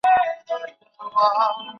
[0.03, 0.15] 比较
[0.57, 1.61] 已知的光度。